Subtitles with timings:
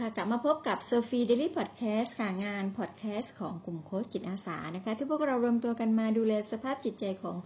[0.00, 7.36] ค่ะกลับมาพบกับ Sophie Daily Podcast ค่ะงานพอดแคสต์ของกลุ่มโค้ชจิตอาสานะคะ ที่พวกเรารวมตัวกันมาดูแลสภาพจิตใจของ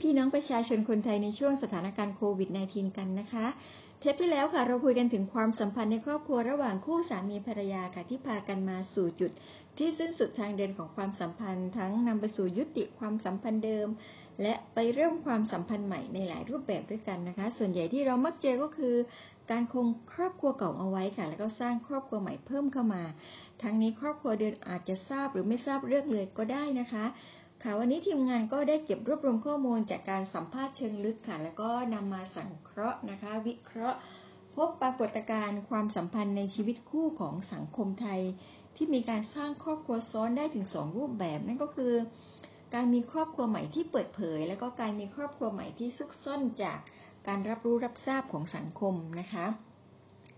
[0.00, 3.46] พี่น้องประชาชนคนไทยในช่วงสถานการณ์โควิด -19 กันนะคะ
[4.00, 9.30] เทปที่แล้วค่ะเราคุยกันถึงความสัมพันธ์ในครอบครัวระหว่างคู่สามีภรรยาค่ะที่พากันมาสู่จุด
[9.78, 13.88] ที่สิ้นสุดทางเดินของความสัมพันธ์ ทั้งนำไปสู่ยุติความสัมพันธ์เดิม
[14.42, 18.94] และไปเริ่มความสัมพันธ์ใหม่ในหลายรูปแบบด้วยกันนะคะ ส่วนใหญ่ที่เรามักเจอก็คือ
[19.50, 23.02] การคงครอบครัวเก่าเอาไว้ค่ะ แล้วก็สร้างครอบครัวใหม่เพิ่มเข้ามา
[23.62, 27.04] ทั้งนี้ครอบครัวเดินอาจจะทราบหรือไม่ทราบเรื่องเลยก็ได้นะคะ
[27.62, 33.98] ค่ะวันนี้ทีมงานก็ได้เก็บรวบรวมข้อมูลจากการสัมภาษณ์เชิงลึกค่ะ แล้วก็นำมาสังเคราะห์นะคะ วิเคราะห์
[34.54, 38.20] พบปรากฏการณ์ความสัมพันธ์ในชีวิตคู่ของสังคมไทย
[38.76, 41.94] ที่มีการสร้างครอบครัวซ้อนได้ถึง 2 รูปแบบนั่นก็คือ
[42.74, 46.78] การมีครอบครัวใหม่ที่เปิดเผย แล้วก็การมีครอบครัวใหม่ที่ซุกซ่อนจาก
[47.28, 49.46] การรับรู้รับทราบของสังคมนะคะ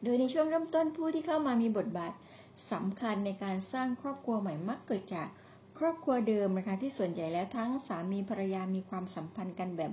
[0.02, 2.12] โดยในช่วงเริ่มต้นผู้ที่เข้ามามีบทบาท
[2.72, 5.28] สำคัญในการสร้างครอบครัวใหม่มักเกิดจาก
[5.78, 9.92] ครอบครัวเดิมนะคะที่ส่วนใหญ่แล้วทั้งสามีภรรยามีความสัมพันธ์กันแบบ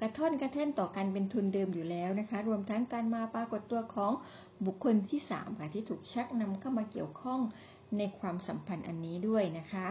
[0.00, 4.12] กระท่อนกระแท่นต่อกันเป็นทุนเดิมอยู่แล้วนะคะ รวมทั้งการมาปรากฏตัวของ
[4.66, 7.40] บุคคลที่3ค่ะที่ถูกชักนำเข้ามาเกี่ยวข้อง
[7.96, 9.88] ในความสัมพันธ์อันนี้ด้วยนะคะ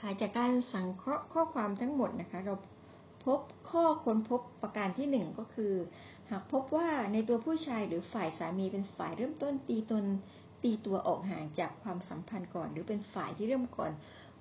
[0.00, 2.75] ค่ะจากการสังเคราะห์ข้อความทั้งหมดนะคะ เราพ
[3.26, 5.74] พบข้อค้นพบประการที่ 1 ก็คือ
[6.30, 10.04] หากพบว่าในตัวผู้ชายหรือฝ่ายสามีเป็นฝ่ายเริ่มต้นตีตน
[10.62, 13.92] ตีตัวออกห่างจากความสัมพันธ์ก่อน หรือเป็นฝ่ายที่เริ่มก่อน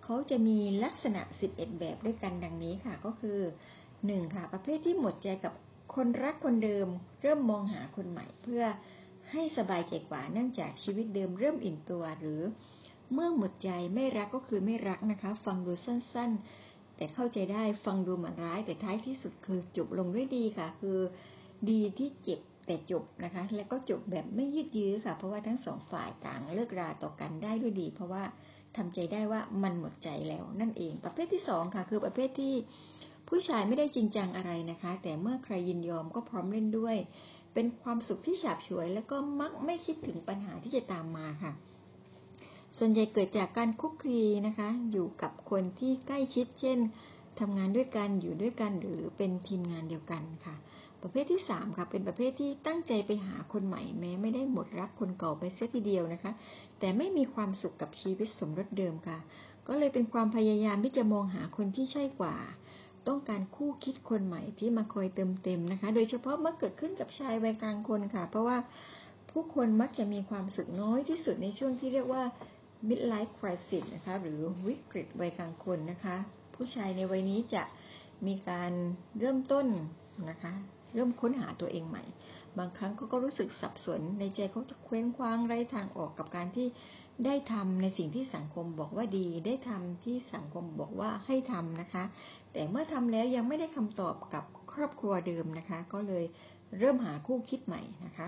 [0.04, 3.40] เขาจะมีลักษณะ 11 แบบด้วยกันดังนี้ค่ะก็คือ
[3.88, 4.36] 1.
[4.36, 5.54] ค่ะประเภทที่หมดใจกับ
[5.96, 6.88] คนรักคนเดิม
[7.22, 8.64] เริ่มมองหาคนใหม่เพื่อ
[9.32, 12.42] ให้สบายใจกว่าเนื่องจากชีวิตเดิมเริ่มอิ่มตัวหรือ
[13.14, 16.32] เมื่อหมดใจไม่รักก็คือไม่รักนะคะ ฟังดูสั้น
[16.98, 21.00] แต่เข้าใจได้ฟังดูเหมือนร้ายแต่ท้ายที่สุดคือจบลงด้วยดีค่ะ คือ
[21.70, 28.24] ดีที่เจ็บแต่จบนะคะ และก็จบแบบไม่ยืดยื้อค่ะ เพราะว่าทั้งสองฝ่ายต่างเลิกราต่อกันได้ด้วยดี เพราะว่า
[28.76, 32.54] ทำใจได้ว่ามันหมดใจแล้วนั่นเอง ประเภทที่ 2 ค่ะ คือประเภทที่
[33.28, 36.98] ผู้ชายไม่ได้จริงจังอะไรนะคะ แต่เมื่อใครยินยอมก็พร้อมเล่นด้วย
[37.54, 41.52] เป็นความสุขที่ฉาบฉวย แล้วก็มักไม่คิดถึงปัญหาที่จะตามมาค่ะ
[42.78, 46.80] ส่วนใหญ่เกิดจากการคุกคีนะคะ อยู่กับคนที่ใกล้ชิด เช่น
[47.40, 50.56] ทำงานด้วยกันอยู่ด้วยกันหรือเป็นทีมงานเดียวกันค่ะ
[51.02, 56.32] ประเภทที่ 3 ค่ะเป็นประเภทที่ตั้งใจไปหาคนใหม่แม้ไม่ได้หมดรักคนเก่าไปเสียทีเดียวนะคะ
[56.80, 59.18] แต่ไม่มีความสุขกับชีวิตสมรสเดิมค่ะ
[59.68, 62.36] ก็เลยเป็นความพยายามที่จะมองหาคนที่ใช่กว่า
[63.08, 68.58] ต้องการคู่คิดคนใหม่ที่มาคอยเติมเต็มนะคะ โดยเฉพาะเมื่อเกิดขึ้นกับชายวัยกลางคนค่ะ เพราะว่า
[69.32, 72.24] ผู้คนมักจะมีความสุขน้อยที่สุดในช่วงที่เรียกว่า
[72.88, 76.16] midlife crisis นะคะหรือวิกฤตวัยกลางคนนะคะ
[76.56, 77.64] ผู้ชายในวัยนี้จะ
[78.28, 78.72] มีการ
[79.20, 79.68] เริ่มต้น
[80.30, 80.54] นะคะ
[80.94, 82.04] เริ่มค้นหาตัวเองใหม่
[82.58, 86.68] บางครั้งเขาก็รู้สึกสับสนในใจเขาจะเคว้งคว้างไร้ทางออกกับการที่
[87.26, 92.04] ได้ทำในสิ่งที่สังคมบอกว่าดี ได้ทำที่สังคมบอกว่าให้ทำนะคะ
[92.52, 96.26] แต่เมื่อทำแล้วยังไม่ได้คำตอบกับครอบครัวเดิมนะคะ ก็เลย
[96.80, 98.28] เริ่มหาคู่คิดใหม่นะคะ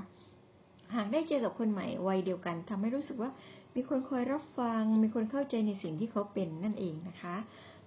[0.96, 3.32] หากได้เจอกับคนใหม่วัยเดียวกันทำให้รู้สึกว่า
[3.78, 7.36] มีคนคอยรับฟัง มีคนเข้าใจในสิ่งที่เขาเป็นนั่นเองนะคะ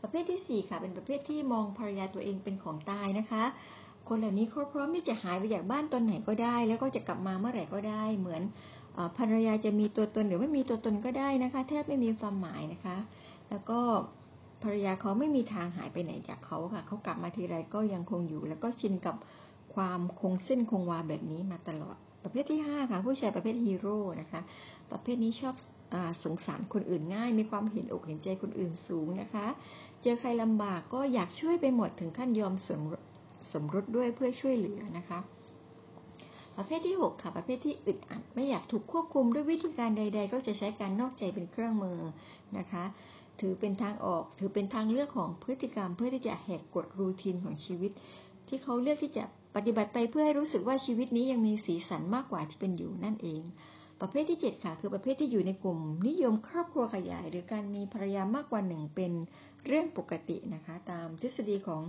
[0.01, 3.45] ประเภทที่ 4 ค่ะ เป็นประเภทที่มองภรรยาตัวเองเป็นของตายนะคะ
[4.09, 8.43] คนเหล่านี้เขาพร้อมที่จะหายไปจากบ้านตอนไหนก็ได้ แล้วก็จะกลับมาเมื่อไหร่ก็ได้ เหมือน
[9.19, 12.97] ภรรยาจะมีตัวตนหรือไม่มีตัวตนก็ได้นะคะ แทบไม่มีความหมายนะคะ
[13.51, 13.81] แล้วก็
[14.63, 19.17] ภรรยาเขาไม่มีทางหายไปไหนจากเขาค่ะ เขากลับมาทีไรก็ยังคงอยู่ แล้วก็ชินกับ
[19.75, 24.41] ความคงเส้นคงวาแบบนี้มาตลอด ประเภทที่ 5 ค่ะ ผู้ชายประเภทฮีโร่นะคะ
[24.91, 25.55] ประเภทนี้ชอบ
[25.95, 29.47] อสงสารคนอื่นง่าย มีความเห็นอกเห็นใจคนอื่นสูงนะคะ
[30.03, 32.81] เจอใครลำบากก็อยากช่วยไปหมดถึงขั้นยอมสม
[33.53, 35.21] สมรสด้วยเพื่อช่วยเหลือนะคะ
[36.57, 41.99] ประเภทที่ 6 ค่ะ ประเภทที่อึดอัดไม่อยากถูกควบคุมด้วยวิธีการใด ๆ ก็จะใช้การนอกใจเป็นเครื่องมือ
[42.59, 42.85] นะคะ
[43.41, 47.93] ถือเป็นทางออก ถือเป็นทางเลือกของพฤติกรรมเพื่อที่จะแหกกฎรูทีนของชีวิต
[48.49, 49.25] ที่เขาเลือกที่จะ
[49.55, 53.43] ปฏิบัติไปเพื่อให้รู้สึกว่าชีวิตนี้ยังมีสีสันมากกว่าที่เป็นอยู่นั่นเอง
[54.01, 59.13] ประเภทที่ 7 ค่ะ คือประเภทที่อยู่ในกลุ่ม นิยมครอบครัวขยาย หรือการมีภรรยามากกว่าหนึ่งเป็น
[59.67, 61.83] เรื่องปกตินะคะ ตามทฤษฎีของ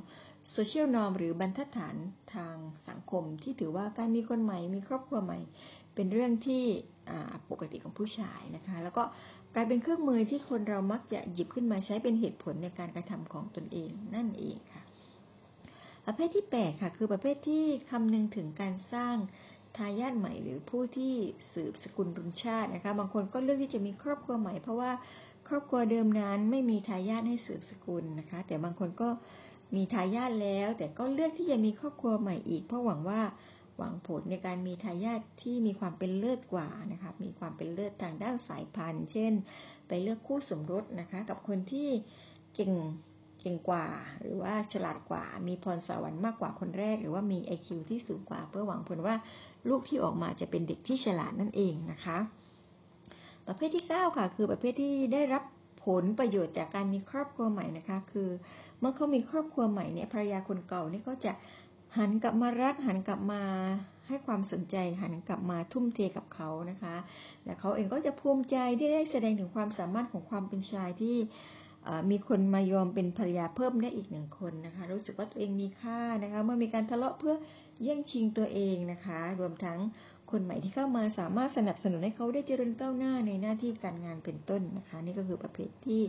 [0.52, 1.96] โซเชียลนอมหรือบรรทัดฐาน
[2.36, 2.56] ทาง
[2.88, 5.40] สังคม ที่ถือว่าการมีคนใหม่มีครอบครัวใหม่
[5.96, 6.64] เป็นเรื่องที่
[7.52, 9.04] ปกติของผู้ชายนะคะ แล้วก็
[9.56, 14.82] กลายเป็นเครื่องมือที่คนเรามักจะหยิบขึ้นมาใช้เป็นเหตุผลในการกระทำของตนเองนั่นเองค่ะ
[16.06, 19.16] ประเภทที่ 8 ค่ะ คือประเภทที่คำนึงถึงการสร้าง
[19.78, 21.16] ทายาทใหม่หรือผู้ที่
[21.54, 24.92] สืบสกุลรุนชาตินะคะ บางคนก็เลือกที่จะมีครอบครัวใหม่เพราะว่า
[25.48, 29.10] ครอบครัวเดิมนั้นไม่มีทายาทให้สืบสกุลนะคะ แต่บางคนก็
[29.76, 33.22] มีทายาทแล้ว แต่ก็เลือกที่จะมีครอบครัวใหม่อีก เพราะหวังว่า
[33.78, 39.34] หวังผลในการมีทายาทที่มีความเป็นเลิศกว่านะคะ มีความเป็นเลิศทางด้านสายพันธุ์ เช่น
[39.88, 41.90] ไปเลือกคู่สมรสนะคะ กับคนที่
[42.56, 42.74] เก่ง
[43.42, 43.86] เก่งกว่า
[44.22, 49.16] หรือว่าฉลาดกว่า มีพรสวรรค์มากกว่าคนแรก หรือว่ามี IQ ที่สูงกว่า เพื่อหวังผลว่า
[49.70, 52.18] ลูกที่ออกมาจะเป็นเด็กที่ฉลาดนั่นเองนะคะ
[53.48, 55.44] ประเภทที่ 9 ค่ะ คือประเภทที่ได้รับ
[55.86, 58.30] ผลประโยชน์จากการมีครอบครัวใหม่นะคะ คือ
[58.80, 61.32] เมื่อเขามีครอบครัวใหม่เนี่ยภรรยาคนเก่านี่ก็จะ
[61.98, 63.44] หันกลับมารักหันกลับมา
[64.08, 66.96] ให้ความสนใจหันกลับมาทุ่มเทกับเขานะคะ
[67.46, 71.18] และเขาเองก็จะภูมิใจที่ได้แสดงถึงความสามารถของความเป็นชายที่
[72.12, 77.36] มีคนมายอมเป็นภรรยาเพิ่มได้อีกหนึ่งคนนะคะ รู้สึกว่าตัวเองมีค่านะคะ เมื่อมีการทะเลาะเพื่อ
[77.84, 79.80] แย่งชิงตัวเองนะคะ รวมทั้ง
[80.32, 86.02] คนใหม่ที่เข้ามาสามารถสนับสนุนให้เขาได้เจริญก้าวหน้าในหน้าที่การงานเป็นต้นนะคะ นี่ก็คือประเภทที่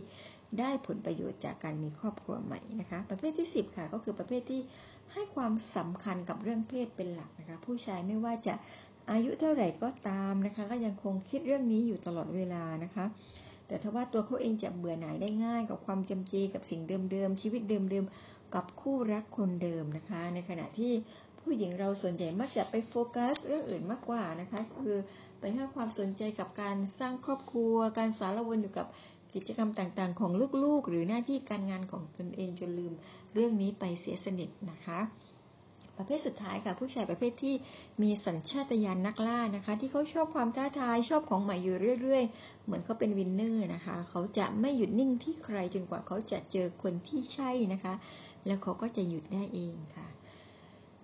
[0.59, 4.61] ได้ผลประโยชน์จากการมีครอบครัวใหม่นะคะ ประเภทที่ 10 ค่ะ ก็คือประเภทที่
[5.13, 8.53] ให้ความสำคัญกับเรื่องเพศเป็นหลักนะคะ ผู้ชายไม่ว่าจะ
[9.11, 13.05] อายุเท่าไหร่ก็ตามนะคะ ก็ยังคงคิดเรื่องนี้อยู่ตลอดเวลานะคะ
[13.73, 16.81] แต่ถ้าว่าตัวเขาเองจะเบื่อหน่ายได้ง่ายกับความจำเจกับสิ่ง
[17.11, 20.93] เดิมๆชีวิตเดิมๆกับคู่รักคนเดิมนะคะ ในขณะที่
[21.39, 24.97] ผู้หญิงเราส่วนใหญ่มักจะไปโฟกัสเรื่องอื่นมากกว่านะคะ คือ
[25.39, 28.87] ไปให้ความสนใจกับการสร้างครอบครัว การสารวนอยู่กับ
[29.33, 30.31] กิจกรรมต่างๆ ของ
[30.63, 32.93] ลูกๆ หรือหน้าที่การงานของตนเองจนลืม
[33.33, 34.99] เรื่องนี้ไปเสียสนิทนะคะ
[35.97, 37.55] ประเภทสุดท้ายค่ะผู้ชายประเภทที่
[38.01, 47.93] มีสัญชาตญาณนักล่านะคะ ที่เขาชอบความท้าทายชอบของใหม่อยู่เรื่อย ๆ เหมือนเขาเป็นวินเนอร์นะคะ เขาจะไม่หยุดนิ่งที่ใครจนกว่าเขาจะเจอคนที่ใช่นะคะ
[48.45, 50.07] แล้วเขาก็จะหยุดได้เองค่ะ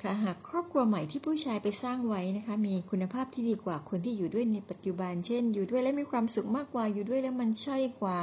[0.03, 8.17] ค่ะหากครอบครัวใหม่ที่ผู้ชายไปสร้างไว้นะคะ มีคุณภาพที่ดีกว่าคนที่อยู่ด้วยในปัจจุบัน เช่น อยู่ด้วยแล้วมีความสุขมากกว่าอยู่ด้วยแล้วมันใช่กว่า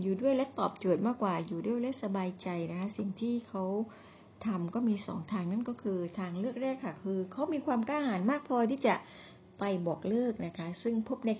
[0.00, 3.64] อยู่ด้วยและตอบโจทย์มากกว่าอยู่ด้วยและสบายใจนะคะสิ่งที่เขา
[4.44, 8.94] ทำก็มีสองทางนั่นก็คือทางเลือกแรกค่ะคือเขามีความกล้าหาญมากพอที่จะ
[9.58, 11.30] ไปบอกเลิกนะคะ ซึ่งพบใน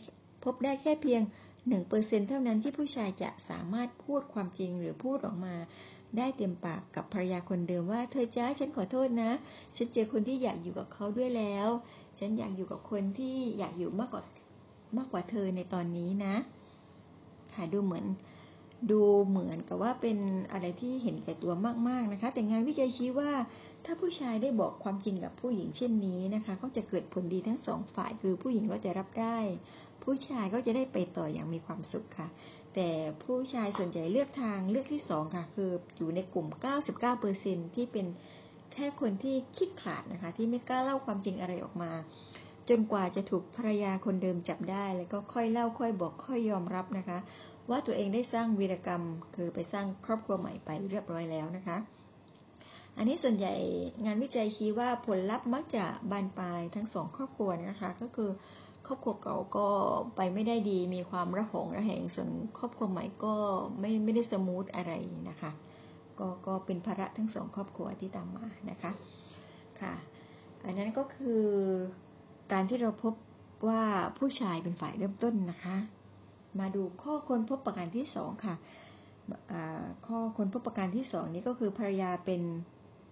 [0.44, 1.22] พบได้แค่เพียง
[1.74, 5.54] 1%เท่านั้นที่ผู้ชายจะสามารถพูดความจริงหรือพูดออกมา
[6.16, 9.30] ได้เต็มปากกับภรรยาคนเดิมว่า เธอจ้าฉันขอโทษนะ
[9.76, 11.68] ฉันเจอคนที่อยากอยู่กับเขาด้วยแล้ว
[12.18, 14.22] ฉันอยากอยู่กับคนที่อยากอยู่มากกว่า
[14.96, 16.34] มากกว่าเธอในตอนนี้นะ
[17.54, 18.04] ค่ะดูเหมือน
[18.90, 20.18] ดูเหมือนกับว่าเป็น
[20.52, 21.52] อะไรที่เห็นแก่ตัว
[21.88, 23.32] มากๆนะคะ แต่งานวิจัยชี้ว่า
[23.84, 29.38] ถ้าผู้ชายได้บอกความจริงกับผู้หญิงเช่นนี้นะคะ ก็จะเกิดผลดีทั้งสองฝ่ายคือผู้หญิงก็จะรับได้
[30.02, 32.28] ผู้ชายก็จะได้ไปต่ออย่างมีความสุขค่ะ
[32.74, 32.88] แต่
[33.22, 36.46] ผู้ชายส่วนใหญ่เลือกทางเลือกที่2ค่ะคืออยู่ในกลุ่ม
[37.12, 38.06] 99%ที่เป็น
[38.72, 41.92] แค่คนที่คิดขาดนะคะ ที่ไม่กล้าเล่าความจริงอะไรออกมา
[42.68, 47.18] จนกว่าจะถูกภรรยาคนเดิมจับได้ แล้วก็ค่อยเล่าค่อยบอกค่อยยอมรับนะคะ
[47.70, 49.02] ว่าตัวเองได้สร้างวีรกรรม
[49.34, 51.76] คือไปสร้างครอบครัวใหม่ไปเรียบร้อยแล้วนะคะ
[52.96, 53.54] อันนี้ส่วนใหญ่
[54.04, 58.30] งานวิจัยชี้ว่าผลลัพธ์มักจะบานปลายทั้งสองครอบครัวนะคะก็คือ
[58.86, 59.66] ครอบครัวเก่าก็
[60.16, 63.34] ไปไม่ได้ดีมีความระหองระแหงส่วนครอบครัวใหม่ก็
[63.80, 64.92] ไม่ไม่ได้สมูทอะไร
[65.28, 65.50] นะคะ
[66.18, 68.92] ก็ก็เป็นภาระทั้งสองครอบครัวที่ตามมานะคะ
[69.80, 69.94] ค่ะ
[70.64, 71.44] อันนั้นก็คือ
[72.52, 73.14] การที่เราพบ
[73.68, 73.82] ว่า
[74.18, 75.76] ผู้ชายเป็นฝ่ายเริ่มต้นนะคะ
[76.60, 78.54] มาดูข้อคนพบประการที่สองค่ะ
[80.06, 82.42] ข้อคนพบประการที่สองนี้ก็คือภรรยาเป็น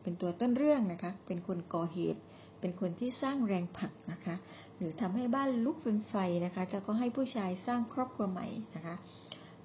[0.03, 2.21] เป็นตัวต้นเรื่องนะคะ เป็นคนก่อเหตุ
[2.61, 4.35] เป็นคนที่สร้างแรงผลักนะคะ
[4.77, 8.95] หรือทำให้บ้านลุกเป็นไฟนะคะ แล้วก็ให้ผู้ชายสร้างครอบครัวใหม่นะคะ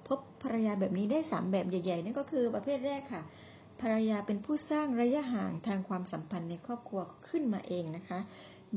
[0.06, 3.22] พบภรรยาแบบนี้ได้ 3 แบบใหญ่ๆนั่นก็คือประเภทแรกค่ะ
[3.80, 8.18] ภรรยาเป็นผู้สร้างระยะห่างทางความสัมพันธ์ในครอบครัวขึ้นมาเองนะคะ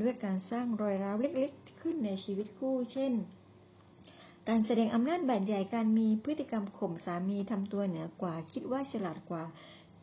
[0.00, 3.12] ด้วยการสร้างรอยร้าวเล็กๆ ขึ้นในชีวิตคู่ เช่น
[4.48, 9.44] การแสดงอำนาจแบบใหญ่การมีพฤติกรรมข่มสามีทำตัวเหนือกว่า คิดว่าฉลาดกว่า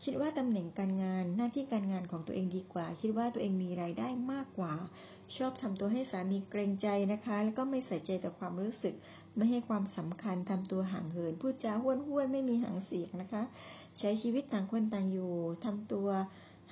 [0.03, 4.73] คิดว่าตำแหน่งการงานหน้าที่การงานของตัวเองดีกว่า คิดว่าตัวเองมีรายได้มากกว่า
[5.37, 8.95] ชอบทำตัวให้สามีเกรงใจนะคะ แล้วก็ไม่ใส่ใจต่อความรู้สึก
[9.35, 13.43] ไม่ให้ความสำคัญทำตัวห่างเหินพูดจาห้วนห้วนไม่มีหางเสียงนะคะ
[13.97, 15.33] ใช้ชีวิตต่างคนต่างอยู่
[15.65, 16.07] ทำตัว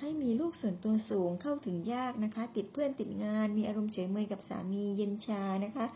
[0.00, 5.86] ให้มีลูกส่วนตัวสูงเข้าถึงยากนะคะ ติดเพื่อนติดงาน มีอารมณ์เฉยเมยกับสามีเย็นชานะคะ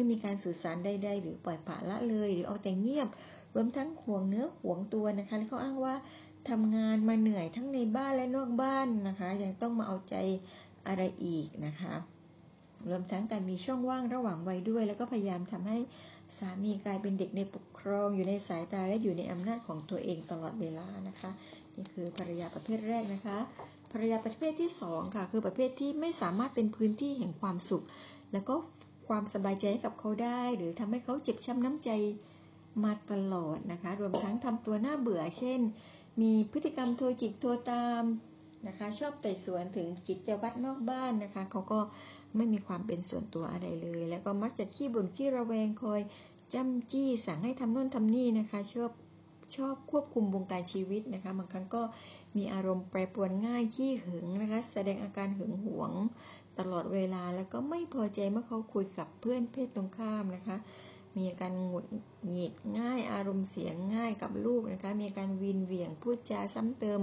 [0.00, 3.08] ไม่มีการสื่อสารใดๆหรือปล่อยปละละเลย หรือเอาแต่เงียบ
[3.54, 5.94] รวมทั้งห่วงเนื้อห่วงตัวนะคะแล้วก็อ้างว่า
[6.48, 10.16] ทำงานมาเหนื่อยทั้งในบ้านและนอกบ้านนะคะ ยังต้องมาเอาใจ
[10.86, 11.94] อะไรอีกนะคะ
[12.88, 15.78] รวมทั้งการมีช่องว่างระหว่างวัยด้วย แล้วก็พยายามทำให้
[16.38, 21.30] สามีกลายเป็นเด็กในปกครอง อยู่ในสายตาและอยู่ในอำนาจของตัวเองตลอดเวลานะคะ
[21.74, 23.38] นี่คือภรรยาประเภทแรกนะคะ
[23.92, 27.84] ภรรยาประเภทที่2ค่ะคือประเภทที่ไม่สามารถเป็นพื้นที่แห่งความสุข
[28.32, 28.54] แล้วก็
[29.10, 31.90] ความสบายใจให้กับเขาได้ หรือทำให้เขาเจ็บช้ำน้ำใจ
[32.84, 35.60] มาตลอดนะคะ รวมทั้งทำตัวน่าเบื่อ เช่น
[36.20, 38.02] มีพฤติกรรมโทรจิกโทรตาม
[38.66, 41.80] นะคะ ชอบไต่สวนถึงกิจวัตรนอกบ้านนะคะ เขาก็
[42.36, 46.00] ไม่มีความเป็นส่วนตัวอะไรเลย แล้วก็มักจะขี้บ่นขี้ระแวงคอย
[46.52, 48.92] จ้ำจี้สั่งให้ทำโน่นทำนี่นะคะ ชอบ
[49.56, 51.82] ชอบควบคุมวงการชีวิตนะคะบางครั้งก็
[52.36, 55.92] มีอารมณ์แปรปรวนง่ายขี้หึงนะคะ แสดงอาการหึงหวง
[56.60, 60.56] ตลอดเวลาแล้วก็ไม่พอใจเมื่อเขาคุยกับเพื่อนเพศตรงข้ามนะคะ
[61.16, 61.86] มีอาการหงุด
[62.30, 67.00] หงิดง่ายอารมณ์เสียงง่ายกับลูกนะคะ มีการวินเหวี่ยงพูดจาซ้ำเติม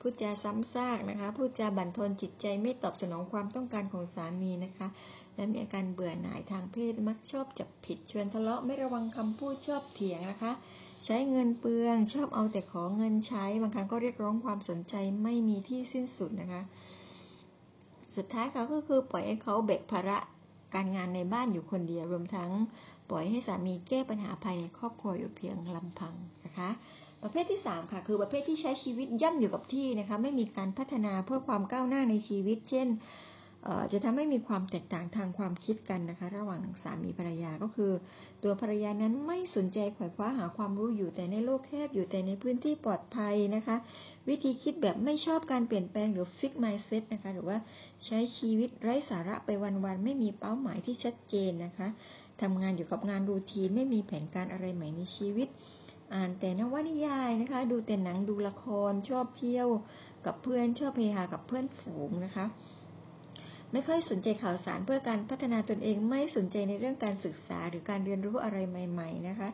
[0.00, 4.88] พูดจาซ้ำซากนะคะพูดจาบั่นทอนจิตใจไม่ตอบสนองความต้องการของสามีนะคะ
[5.34, 10.52] และมีอาการเบื่อหน่ายทางเพศมักชอบจับผิดชวนทะเลาะไม่ระวังคำพูดชอบเถียงนะคะ
[11.04, 16.62] ใช้เงินเปลืองชอบเอาแต่ขอเงินใช้บางครั้งก็เรียกร้องความสนใจไม่มีที่สิ้นสุดนะคะ
[18.16, 20.18] สุดท้ายเขาก็คือปล่อยให้เขาแบกภาระ
[20.74, 22.50] การงานในบ้านอยู่คนเดียวรวมทั้ง
[23.10, 26.14] ปล่อยให้สามีแก้ปัญหาภายในครอบครัวอยู่เพียงลำพัง
[26.44, 26.70] นะคะ
[27.22, 32.88] ประเภทที่ 3 ค่ะ คือประเภทที่ใช้ชีวิตย่ำอยู่กับที่นะคะ ไม่มีการพัฒนาเพื่อความก้าวหน้าในชีวิต เช่น
[33.92, 37.92] จะทำให้มีความแตกต่างทางความคิดกันนะคะ ระหว่างสามีภรรยาก็คือ
[38.42, 43.76] ตัวภรรยานั้นไม่สนใจขวายคว้าหาความรู้อยู่แต่ในโลกแคบอยู่แต่ในพื้นที่ปลอดภัยนะคะ
[44.28, 47.58] วิธีคิดแบบไม่ชอบการเปลี่ยนแปลงหรือ fix mindset นะคะหรือว่า
[48.04, 51.88] ใช้ชีวิตไร้สาระไปวันๆไม่มีเป้าหมายที่ชัดเจนนะคะ
[52.42, 55.48] ทำงานอยู่กับงานรูทีนไม่มีแผนการอะไรใหม่ในชีวิต
[56.14, 59.68] อ่านแต่นวนิยายนะคะ ดูแต่หนังดูละครชอบเที่ยว
[60.26, 62.46] กับเพื่อนชอบเพหากับเพื่อนฝูงนะคะ
[63.72, 69.48] ไม่ค่อยสนใจข่าวสารเพื่อการพัฒนาตนเองไม่สนใจในเรื่องการศึกษาหรือการเรียนรู้อะไรใหม่ ๆ นะคะ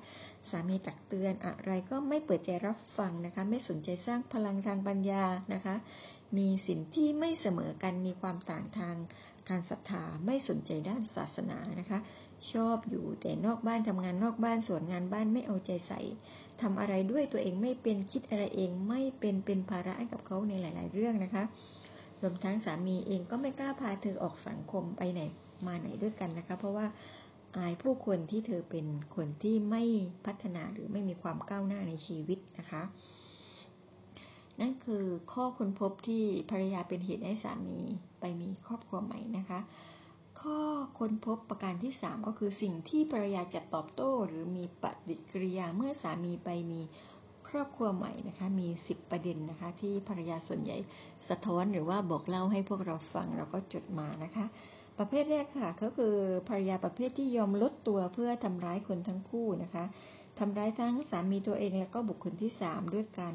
[0.51, 5.75] สามีตักเตือนอะไรก็ไม่เปิดใจรับฟังนะคะ ไม่สนใจสร้างพลังทางปัญญานะคะ
[6.37, 8.97] มีสิ่งที่ไม่เสมอกันมีความต่างทาง
[9.49, 11.99] การศรัทธาไม่สนใจด้านศาสนานะคะ
[12.53, 16.01] ชอบอยู่แต่นอกบ้านทำงานนอกบ้านส่วนงานบ้านไม่เอาใจใส่
[16.61, 21.45] ทำอะไรด้วยตัวเองไม่เป็นคิดอะไรเองไม่เป็นเป็นภาระให้กับเขาในหลาย ๆ เรื่องนะคะ
[22.21, 25.21] รวมทั้งสามีเองก็ไม่กล้าพาเธอออกสังคมไปไหน
[25.67, 26.87] มาไหนด้วยกันนะคะ เพราะว่า
[27.57, 29.83] อายผู้คนที่เธอเป็นคนที่ไม่
[30.27, 32.83] พัฒนาหรือไม่มีความก้าวหน้าในชีวิตนะคะ
[34.61, 37.81] นั่นคือข้อค้นพบที่ภรรยาเป็นเหตุให้สามี
[38.21, 39.61] ไปมีครอบครัวใหม่นะคะ
[40.41, 40.61] ข้อ
[40.99, 46.81] ค้นพบประการที่ 3 ก็คือสิ่งที่ภรรยาจะตอบโต้ หรือมีปฏิกิริยาเมื่อสามีไปมี
[47.49, 50.79] ครอบครัวใหม่นะคะมี 10 ประเด็นนะคะ ที่ภรรยาส่วนใหญ่
[51.29, 54.47] สะท้อนหรือว่าบอกเล่าให้พวกเราฟังเราก็จดมานะคะ
[54.99, 56.15] ประเภทแรกค่ะก็คือ
[56.49, 59.85] ภรรยาประเภทที่ยอมลดตัวเพื่อทำร้ายคนทั้งคู่นะคะ
[60.39, 63.35] ทำร้ายทั้งสามีตัวเองและก็บุคคลที่ 3 ด้วยการ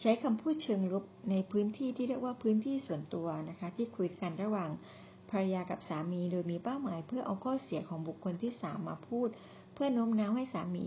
[0.00, 4.70] ใช้คำพูดเชิงลบในพื้นที่ที่เรียกว่าพื้นที่ส่วนตัวนะคะ ที่คุยกันระหว่าง
[5.30, 9.28] ภรรยากับสามีโดยมีเป้าหมาย เพื่อเอาข้อเสียของบุคคลที่สามมาพูด
[9.74, 10.86] เพื่อโน้มน้าวให้สามี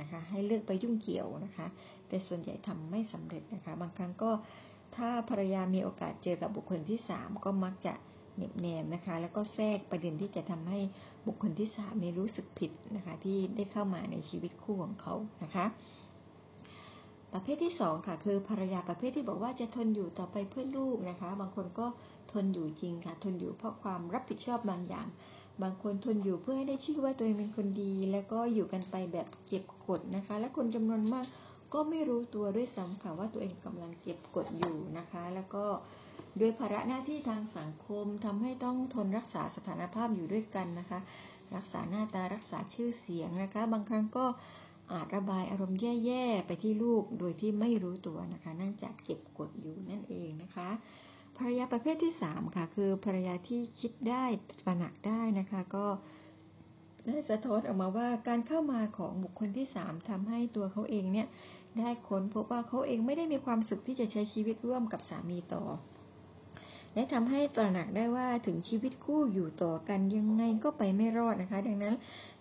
[0.00, 1.66] นะคะ ให้เลิกไปยุ่งเกี่ยวนะคะ
[2.08, 4.30] แต่ส่วนใหญ่ทำไม่สำเร็จนะคะ บางครั้งก็
[4.96, 7.94] ถ้าภรรยามีโอกาสเจอกับบุคคลที่ 3 ก็มักจะ
[8.36, 10.80] เน็บแนมนะคะ แล้วก็แทรกประเด็นที่จะทำให้
[11.26, 15.66] บุคคลที่3นี่รู้สึกผิดนะคะ ที่ได้เข้ามาในชีวิตคู่ของเขานะคะ
[17.32, 21.86] ประเภทที่ 2 ค่ะ คือภรรยาประเภทที่บอกว่าจะทนอยู่ต่อไปเพื่อลูกนะคะ บางคนก็
[22.32, 25.06] ทนอยู่จริงค่ะ ทนอยู่เพราะความรับผิดชอบบางอย่าง
[25.62, 31.26] บางคนทนอยู่เพื่อให้ได้ชื่อว่าตัวเองเป็นคนดี แล้วก็อยู่กันไปแบบเก็บกดนะคะ และคนจำนวนมาก
[31.72, 35.64] ก็ไม่รู้ตัวด้วยซ้ำค่ะว่าตัวเองกำลังเก็บกดอยู่นะคะ แล้วก็
[36.40, 40.98] ด้วยภาระหน้าที่ทางสังคมทำให้ต้องทนรักษาสถานภาพอยู่ด้วยกันนะคะ
[41.56, 44.26] รักษาหน้าตารักษาชื่อเสียงนะคะ บางครั้งก็
[44.92, 50.68] อาจระบายอารมณ์แย่ๆไปที่ลูกโดยที่ไม่รู้ตัวนะคะนื่งจากเก็บกดอยู่นั่นเองนะคะ
[51.36, 54.24] ภรรยาประเภทที่ 3 ค่ะ คือภรรยาที่คิดได้
[54.60, 55.86] ตระหนักได้นะคะก็
[57.06, 61.26] ได้สะท้อนออกมาว่าการเข้ามาของบุคคลที่ 3ทำให้ตัวเขาเองเนี่ย
[61.78, 65.64] ได้ค้นพบว่าเขาเองไม่ได้มีความสุขที่จะใช้ชีวิตร่วมกับสามีต่อ
[66.94, 71.94] และทำให้ตระหนักได้ว่าถึงชีวิตคู่อยู่ต่อกันยังไงก็ไปไม่รอดนะคะ ดังนั้น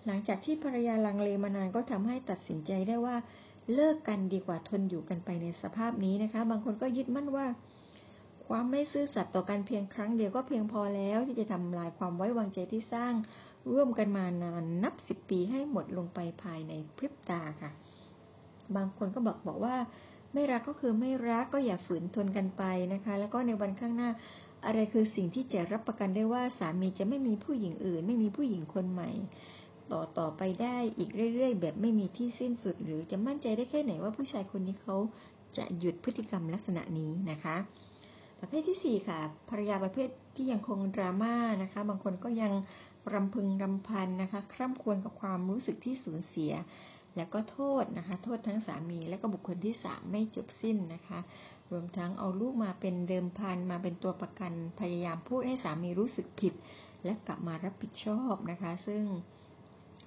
[0.06, 3.16] หลังจากที่ภรรยาลังเลมานานก็ทำให้ตัดสินใจได้ว่า
[3.74, 7.48] เลิกกันดีกว่าทนอยู่กันไปในสภาพนี้นะคะ บางคนก็ยึดมั่นว่า
[8.48, 13.14] ความไม่ซื่อสัตย์ต่อกันเพียงครั้งเดียวก็เพียงพอแล้วที่จะทำลายความไว้วางใจที่สร้าง
[13.72, 17.72] ร่วมกันมานานนับสิบปีให้หมดลงไปภายในพริบตาค่ะ
[18.76, 19.76] บางคนก็บอกบอกว่า
[20.34, 24.10] ไม่รักก็คือไม่รักก็อย่าฝืนทนกันไปนะคะ แล้วก็ในวันข้างหน้า
[24.66, 29.10] อะไรคือสิ่งที่จะรับประกันได้ว่าสามีจะไม่มีผู้หญิงอื่น ไม่มีผู้หญิงคนใหม่
[29.92, 34.96] ต่อต่อไปได้อีกเรื่อย ๆ แบบไม่มีที่สิ้นสุด หรือจะมั่นใจได้แค่ไหนว่าผู้ชายคนนี้เขา
[35.58, 37.56] จะหยุดพฤติกรรมลักษณะนี้นะคะ
[38.40, 39.20] ประเภทที่ 4 ค่ะ
[39.50, 42.54] ภรรยาประเภทที่ยังคงดราม่านะคะ บางคนก็ยัง
[43.14, 46.52] รำพึงรำพันนะคะ คร่ำควรกับความรู้สึกที่สูญเสีย
[47.16, 51.20] แล้วก็โทษนะคะ โทษทั้งสามีและก็บุคคลที่3ไม่จบสิ้นนะคะ
[51.72, 56.54] รวมทั้งเอาลูกมาเป็นเดิมพันมาเป็นตัวประกันพยายามพูดให้สามีรู้สึกผิด
[57.04, 59.04] และกลับมารับผิดชอบนะคะ ซึ่ง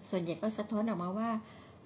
[0.09, 1.31] ส่วนใหญ่ก็สะท้อนออกมาว่า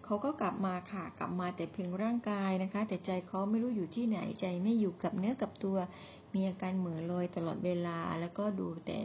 [0.05, 5.77] เขาก็กลับมาค่ะกลับมาแต่เพียงร่างกายนะคะ แต่ใจเขาไม่รู้อยู่ที่ไหนใจไม่อยู่กับเนื้อกับตัว
[6.35, 9.01] มีอาการเหม่อลอยตลอดเวลา แล้วก็ดูแต่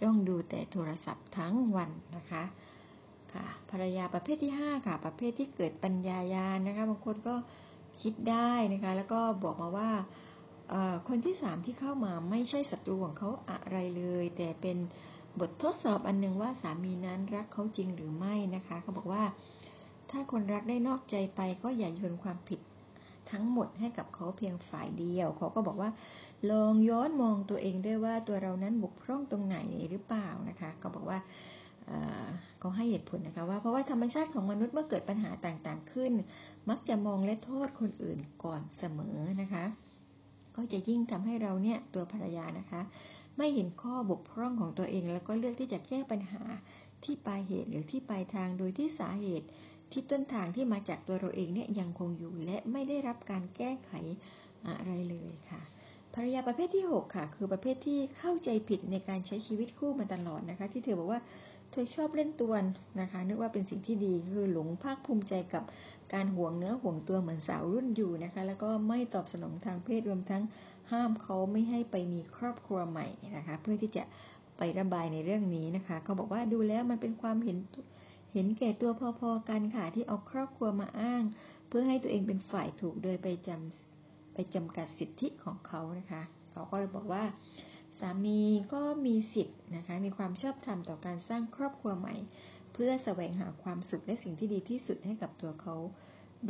[0.00, 2.42] จ้องดูแต่โทรศัพท์ทั้งวันนะคะ
[3.34, 7.34] ค่ะภรรยาประเภทที่ 5 ค่ะ ประเภทที่เกิดปัญญายาณนะคะบางคนก็
[8.00, 9.90] คิดได้นะคะแล้วก็บอกมาว่า
[11.08, 14.76] คนที่ 3 ที่เข้ามาไม่ใช่ศัตรูของเขาอะไรเลย แต่เป็น
[15.40, 19.24] บททดสอบอันหนึ่งว่าสามีนั้นรักเขาจริงหรือไม่นะคะเขาบอกว่า
[20.10, 22.60] ถ้าคนรักได้นอกใจไปก็อย่าโยนความผิด
[23.30, 25.90] ทั้งหมดให้กับเขาเพียงฝ่ายเดียว เขาก็บอกว่า
[26.50, 29.58] ลองย้อนมองตัวเองด้วยว่าตัวเรานั้นบุกพร่องตรงไหน
[29.90, 31.18] หรือเปล่านะคะเขาบอกว่า
[32.60, 36.12] เขาให้เหตุผลนะคะว่าเพราะว่าธรรมชาติของมนุษย์เมื่อเกิดปัญหาต่างๆขึ้น
[36.68, 39.64] มักจะมองและโทษคนอื่นก่อนเสมอนะคะ
[40.56, 42.80] ก็จะยิ่งทำให้เราเนี่ยตัวภรรยานะคะ
[43.36, 46.42] ไม่เห็นข้อบกพร่องของตัวเอง แล้วก็เลือกที่จะแก้ปัญหา
[47.04, 49.46] ที่ปลายเหตุหรือที่ปลายทางโดยที่สาเหตุ
[49.92, 53.92] ที่ต้นทางที่มาจากตัวเราเองเนี่ยยังคงอยู่และไม่ได้รับการแก้ไข
[54.66, 55.62] อะไรเลยค่ะ
[56.14, 61.20] ภรรยาประเภทที่ 6 ค่ะ คือประเภทที่เข้าใจผิดในการใช้ชีวิตคู่มาตลอดนะคะ ที่เธอบอกว่า
[61.70, 62.64] เธอชอบเล่นตัวน
[63.00, 65.64] นะคะ นึกว่าเป็นสิ่งที่ดีคือหลงภาคภูมิใจกับ
[66.14, 70.42] การห่วงเนื้อห่วงตัวเหมือนสาวรุ่นอยู่นะคะ แล้วก็ไม่ตอบสนองทางเพศรวมทั้ง
[70.92, 73.06] ห้ามเขาไม่ให้ไปมีครอบครัวใหม่
[73.36, 74.04] นะคะ เพื่อที่จะ
[74.56, 77.58] ไประบายในเรื่องนี้นะคะเขาบอกว่าดูแล้วมันเป็นความเห็น
[78.32, 81.22] เห็นแก่ตัวพอๆกันค่ะที่เอาครอบครัวมาอ้าง
[81.68, 87.24] เพื่อให้ตัวเองเป็นฝ่ายถูกโดยไปจำไปจำกัดสิทธิของเขานะคะ เขาก็เลยบอกว่า
[87.98, 88.40] สามี
[88.74, 92.16] ก็มีสิทธิ์นะคะมีความชอบธรรมต่อการสร้างครอบครัวใหม่
[92.72, 95.76] เพื่อแสวงหาความสุขและสิ่งที่ดีที่สุดให้กับตัวเขา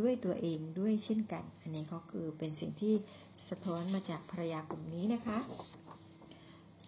[0.01, 2.95] ด้วยตัวเองด้วยเช่นกัน อันนี้ก็คือเป็นสิ่งที่
[3.49, 5.39] สะท้อนมาจากภรรยากลุ่มนี้นะคะ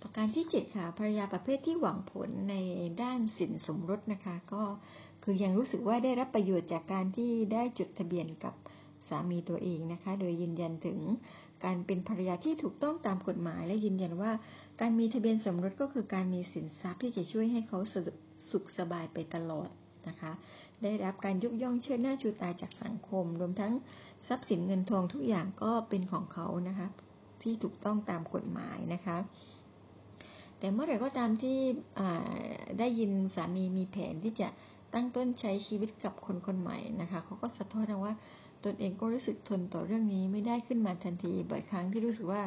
[0.03, 2.55] ประการที่ 7 ค่ะภรรยาประเภทที่หวังผลใน
[3.03, 4.63] ด้านสินสมรสนะคะ ก็
[5.25, 8.55] คือยังรู้สึกว่าได้รับประโยชน์จากการที่ได้จดทะเบียนกับ
[9.09, 10.99] สามีตัวเองนะคะ โดยยืนยันถึง
[11.65, 14.33] การเป็นภรรยาที่ถูกต้องตามกฎหมาย และยืนยันว่า
[14.81, 17.79] การมีทะเบียนสมรสก็คือการมีสินทรัพย์ที่จะช่วยให้เขา
[18.51, 19.69] สุขสบายไปตลอด
[20.09, 20.33] นะคะ
[20.83, 23.73] ได้รับการยกย่องเชิดหน้าชูตาจากสังคม รวมทั้ง
[24.29, 26.87] ทรัพย์สินเงินทองทุกอย่างก็เป็นของเขานะคะ
[27.43, 29.19] ที่ถูกต้องตามกฎหมายนะคะ
[30.59, 31.59] แต่เมื่อไหร่ก็ตามที่
[32.79, 34.49] ได้ยินสามีมีแผนที่จะ
[34.95, 38.15] ตั้งต้นใช้ชีวิตกับคนคนใหม่นะคะเขาก็สะท้อนว่า
[38.65, 42.43] ตนเองก็รู้สึกทนต่อเรื่องนี้ไม่ได้ขึ้นมาทันทีบ่อยครั้งที่รู้สึกว่า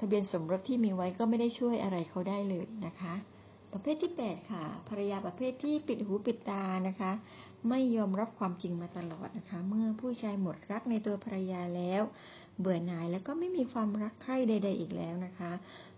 [0.00, 3.14] ทะเบียนสมรสที่มีไว้ก็ไม่ได้ช่วยอะไรเขาได้เลยนะคะ
[3.72, 7.12] ประเภทที่ 8 ค่ะ ภรรยาประเภทที่ปิดหูปิดตานะคะ
[7.68, 12.02] ไม่ยอมรับความจริงมาตลอดนะคะ เมื่อผู้ชายหมดรักในตัวภรรยาแล้ว
[12.60, 15.52] เบื่อหน่ายแล้วก็ไม่มีความรักใคร่ใด ๆ อีกแล้วนะคะ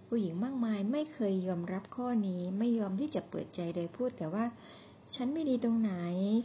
[0.08, 4.44] ผู้หญิงมากมายไม่เคยยอมรับข้อนี้ไม่ยอมที่จะเปิดใจโดยพูดแต่ว่า
[5.14, 5.92] ฉันไม่ดีตรงไหน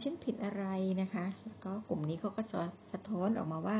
[0.02, 0.64] ฉันผิดอะไร
[1.00, 2.42] นะคะ แล้วก็กลุ่มนี้เขาก็
[2.90, 3.78] สะท้อนออกมาว่า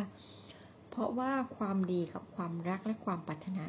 [0.90, 3.66] เพราะว่าความดีกับความรักและความปรารถนา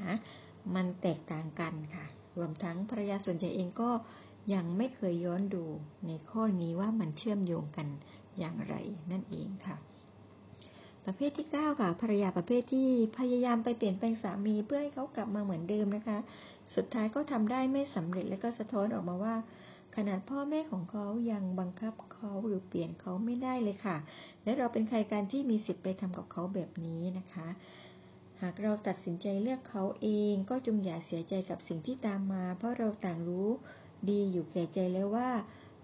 [0.75, 2.05] มันแตกต่างกันค่ะ
[2.37, 3.91] รวมทั้งภรรยาส่วนใหญ่เองก็
[4.53, 5.65] ยังไม่เคยย้อนดู
[6.07, 7.87] ในข้อนี้ว่ามันเชื่อมโยงกัน
[8.39, 8.75] อย่างไร
[9.11, 9.77] นั่นเองค่ะ
[11.05, 16.17] ประเภทที่ 9 ค่ะภรรยาประเภทที่พยายามไปเปลี่ยนแปลงสามีเพื่อให้เขากลับมาเหมือนเดิมนะคะ
[16.75, 19.35] สุดท้ายก็ทำได้ไม่สำเร็จและก็สะท้อนออกมาว่า
[19.95, 23.97] ขนาดพ่อแม่ของเขายังบังคับเขาหรือเปลี่ยนเขาไม่ได้เลยค่ะ
[24.43, 27.47] และเราเป็นใครการที่มีสิทธิ์ไปทำกับเขาแบบนี้นะคะ
[28.41, 33.49] หากเราตัดสินใจเลือกเขาเองก็จงอย่าเสียใจกับสิ่งที่ตามมา เพราะเราต่างรู้
[34.09, 35.29] ดีอยู่แก่ใจแล้วว่า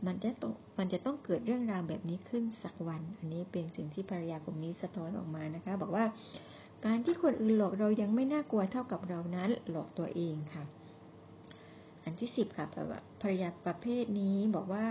[0.05, 6.05] มันจะต้องมันจะต้องเกิดเรื่องราวแบบนี้ขึ้นสักวัน อันนี้เป็นสิ่งที่ภรรยากลุ่มนี้สะท้อนออกมานะคะ บอกว่า
[6.85, 10.63] การที่คนอื่นหลอกเรายังไม่น่ากลัวเท่ากับเรานั้นหลอกตัวเองค่ะ
[12.03, 12.65] อันที่สิบค่ะ
[13.21, 14.85] ภรรยาประเภทนี้บอกว่า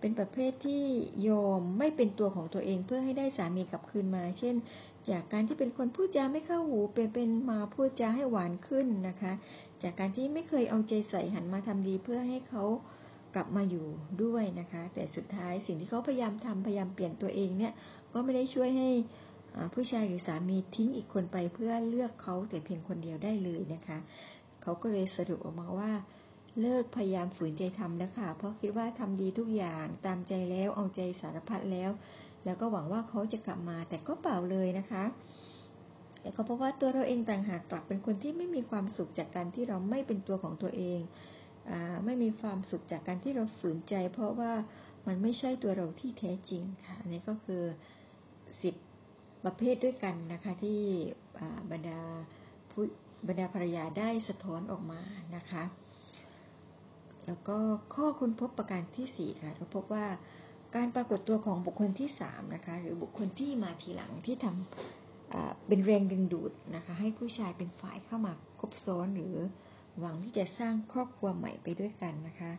[0.00, 0.84] เป็นประเภทที่
[1.28, 4.54] ยอมไม่เป็นตัวของตัวเองเพื่อให้ได้สามีกลับคืนมา เช่น
[5.10, 9.32] จากการที่เป็นคนพูดจาไม่เข้าหูเป็นเป็นมาพูดจาให้หวานขึ้นนะคะ
[9.82, 12.64] จากการที่ไม่เคยเอาใจใส่หันมาทำดีเพื่อให้เขา
[13.34, 13.86] กลับมาอยู่
[14.22, 17.72] ด้วยนะคะ แต่สุดท้ายสิ่งที่เขาพยายามทำพยายามเปลี่ยนตัวเองเนี่ย
[18.12, 18.90] ก็ไม่ได้ช่วยให้
[19.74, 23.98] ผู้ชายหรือสามีทิ้งอีกคนไปเพื่อเลือกเขาแต่เพียงคนเดียวได้เลยนะคะ
[24.62, 25.92] เขาก็เลยสรุปออกมาว่า
[26.60, 31.90] เลิกพยายามฝืนใจทำแล้วค่ะ เพราะคิดว่าทำดีทุกอย่างตามใจแล้วเอาใจสารพัดแล้ว
[32.44, 35.04] แล้วก็หวังว่าเขาจะกลับมาแต่ก็เปล่าเลยนะคะ
[36.20, 40.98] แต่ก็เพราะว่าตัวเราเองต่างหากกลับเป็นคนที่ไม่มีความสุขจากการที่เราไม่เป็นตัวของตัวเอง
[41.70, 41.72] อ
[42.04, 44.52] ไม่มีความสุขจากการที่เราฝืนใจ เพราะว่า
[45.06, 47.62] มันไม่ใช่ตัวเราที่แท้จริงค่ะนี่ก็คือ
[48.62, 48.74] สิบ
[49.44, 50.80] ประเภทด้วยกันนะคะที่
[51.70, 52.00] บรรดา
[52.70, 52.84] ผู้
[53.28, 55.00] บรรดาภรรยาได้สะท้อนออกมา
[55.36, 55.62] นะคะ
[57.26, 57.56] แล้วก็
[57.94, 60.06] ข้อค้นพบประการที่ 4 ค่ะเราพบว่า
[60.76, 69.36] การปรากฏตัวของบุคคลที่ 3 นะคะ หรือบุคคลที่มาทีหลังที่ทำเป็นแรงดึงดูดนะคะ ให้ผู้ชายเป็นฝ่ายเข้ามาคบซ้อนหรือ
[70.00, 72.52] หวังที่จะสร้างครอบครัวใหม่ไปด้วยกันนะคะ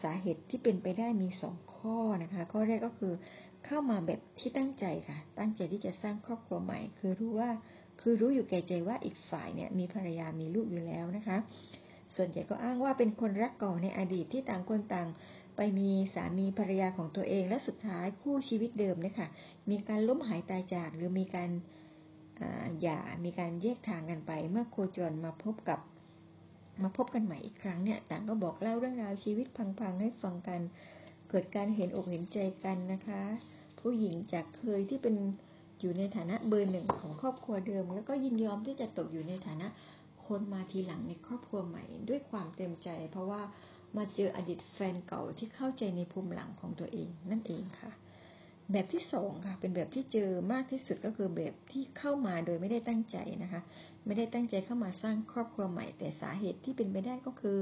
[0.00, 3.12] สาเหตุที่เป็นไปได้มี 2 ข้อนะคะ ข้อแรกก็คือ
[3.66, 7.50] เข้ามาแบบที่ตั้งใจค่ะ ตั้งใจที่จะสร้างครอบครัวใหม่ คือรู้ว่า
[8.00, 11.38] คือรู้อยู่แก่ใจว่าอีกฝ่ายเนี่ยมีภรรยามีลูกอยู่แล้วนะคะ
[12.14, 15.08] ส่วนใหญ่ก็อ้างว่าเป็นคนรักเก่าในอดีตที่ต่างคนต่าง
[15.56, 19.28] ไปมีสามีภรรยาของตัวเองและสุดท้ายคู่ชีวิตเดิมเนี่ยค่ะ
[19.70, 21.50] มีการล้มหายตายจากหรือมีการ
[22.82, 25.80] หย่ามีการแยกทางกันไป เมื่อโคจรมาพบกับ
[26.82, 30.60] มาพบกันใหม่อีกครั้งเนี่ยต่างก็บอกเล่าเรื่องราวชีวิตพังๆให้ฟังกัน
[31.30, 33.22] เกิดการเห็นอกเห็นใจกันนะคะ
[33.80, 35.16] ผู้หญิงจากเคยที่เป็น
[35.80, 39.66] อยู่ในฐานะเบอร์หนึ่งของครอบครัวเดิม แล้วก็ยินยอมที่จะตกอยู่ในฐานะ
[40.24, 43.42] คนมาทีหลังในครอบครัวใหม่ด้วยความเต็มใจ เพราะว่า
[43.96, 47.92] มาเจออดีตแฟนเก่าที่เข้าใจในภูมิหลังของตัวเองนั่นเองค่ะ
[48.72, 53.60] แบบที่สองค่ะ เป็นแบบที่เจอมากที่สุดก็คือแบบที่เข้ามาโดยไม่ได้ตั้งใจนะคะ
[54.06, 57.60] ไม่ได้ตั้งใจเข้ามาสร้างครอบครัวใหม่ แต่สาเหตุที่เป็นไปได้ก็คือ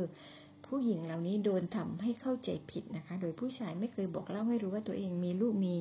[0.67, 5.75] ผู้หญิงเหล่านี้โดนทำให้เข้าใจผิดนะคะ โดยผู้ชายไม่เคยบอกเล่าให้รู้ว่าตัวเองมีลูกมี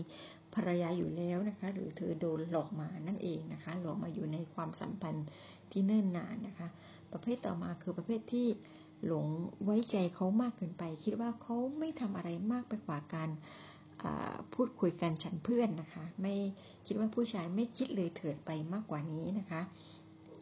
[0.55, 5.25] ภรรยาอยู่แล้วนะคะ หรือเธอโดนหลอกมานั่นเองนะคะ หลอกมาอยู่ในความสัมพันธ์
[5.73, 6.67] ที่เนิ่นนานนะคะ
[7.13, 8.47] ประเภทต่อมาคือประเภทที่
[9.05, 9.25] หลง
[9.63, 13.29] ไว้ใจเขามากเกินไป คิดว่าเขาไม่ทำอะไรมากไปกว่าการ
[14.53, 16.33] พูดคุยกันฉันเพื่อนนะคะ ไม่
[16.88, 19.62] คิดว่าผู้ชายไม่คิดเลยเถิดไปมากกว่านี้นะคะ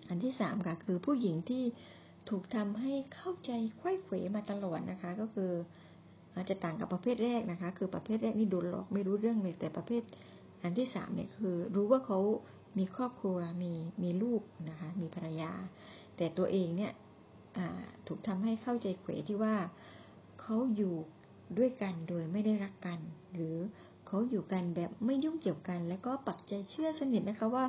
[0.10, 1.64] อันที่สามค่ะคือผู้หญิงที่
[2.30, 5.52] ถูกทำให้เข้าใจควยเขวมาตลอดนะคะ ก็คือ
[6.36, 10.02] อาจจะต่างกับประเภทแรกนะคะ คือประเภทแรกนี่โดนหลอกไม่รู้เรื่องเลยแต่ประเภท
[10.64, 12.20] อันที่สามเนี่ยคือรู้ว่าเขา
[12.78, 15.52] มีครอบครัวมีมีลูกนะคะมีภรรยา
[16.18, 16.94] แต่ตัวเองเนี่ย
[18.08, 19.56] ถูกทำให้เข้าใจเขวที่ว่า
[20.42, 20.96] เขาอยู่
[21.58, 23.00] ด้วยกันโดยไม่ได้รักกัน
[23.34, 23.58] หรือ
[24.08, 27.66] เขาอยู่กันแบบไม่ยุ่งเกี่ยวกัน แล้วก็ปักใจเชื่อสนิทนะคะว่า